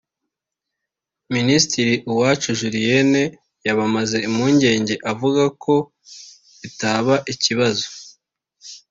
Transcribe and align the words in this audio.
Minisitiri 1.35 1.93
Uwacu 2.11 2.49
Julienne 2.59 3.23
yabamaze 3.67 4.17
impungenge 4.27 4.95
avuga 5.11 5.43
ko 5.63 5.75
bitaba 6.61 7.15
ikibazo 7.33 7.85